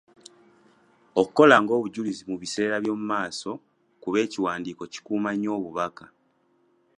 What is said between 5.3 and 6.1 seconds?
nnyo obubaka.